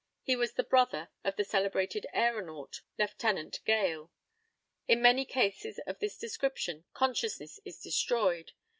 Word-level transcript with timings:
He 0.23 0.35
was 0.35 0.53
the 0.53 0.63
brother 0.63 1.11
of 1.23 1.35
the 1.35 1.43
celebrated 1.43 2.07
æronaut, 2.11 2.81
Lieutenant 2.97 3.59
Gale. 3.65 4.09
In 4.87 4.99
many 4.99 5.25
cases 5.25 5.77
of 5.85 5.99
this 5.99 6.17
description 6.17 6.85
consciousness 6.95 7.59
is 7.65 7.79
destroyed. 7.79 8.53